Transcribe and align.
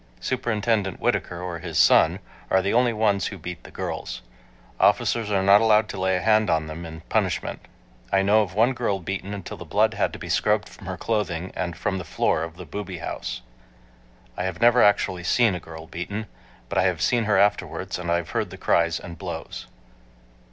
Superintendent 0.19 0.99
Whittaker 0.99 1.39
or 1.39 1.59
his 1.59 1.77
son 1.77 2.17
are 2.49 2.63
the 2.63 2.73
only 2.73 2.91
ones 2.91 3.27
who 3.27 3.37
beat 3.37 3.63
the 3.63 3.69
girls. 3.69 4.23
Officers 4.79 5.29
are 5.29 5.43
not 5.43 5.61
allowed 5.61 5.87
to 5.89 5.99
lay 5.99 6.15
a 6.15 6.21
hand 6.21 6.49
on 6.49 6.65
them 6.65 6.87
in 6.87 7.01
punishment. 7.01 7.67
I 8.11 8.23
know 8.23 8.41
of 8.41 8.55
one 8.55 8.73
girl 8.73 8.97
beaten 8.97 9.31
until 9.31 9.57
the 9.57 9.63
blood 9.63 9.93
had 9.93 10.11
to 10.13 10.17
be 10.17 10.27
scrubbed 10.27 10.67
from 10.69 10.87
her 10.87 10.97
clothing 10.97 11.53
and 11.55 11.77
from 11.77 11.99
the 11.99 12.03
floor 12.03 12.41
of 12.41 12.55
the 12.57 12.65
"booby 12.65 12.97
house." 12.97 13.43
I 14.35 14.45
have 14.45 14.59
never 14.59 14.81
actually 14.81 15.23
seen 15.23 15.53
a 15.53 15.59
girl 15.59 15.85
beaten, 15.85 16.25
but 16.67 16.79
I 16.79 16.83
have 16.85 16.99
seen 17.03 17.25
her 17.25 17.37
afterwards 17.37 17.99
and 17.99 18.09
I 18.09 18.15
have 18.15 18.31
heard 18.31 18.49
the 18.49 18.57
cries 18.57 18.99
and 18.99 19.19
blows. 19.19 19.67